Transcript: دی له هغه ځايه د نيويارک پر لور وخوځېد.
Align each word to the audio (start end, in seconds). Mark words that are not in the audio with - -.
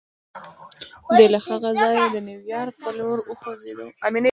دی 1.17 1.25
له 1.33 1.39
هغه 1.47 1.69
ځايه 1.81 2.05
د 2.13 2.15
نيويارک 2.27 2.75
پر 2.83 2.93
لور 2.99 3.17
وخوځېد. 3.29 3.77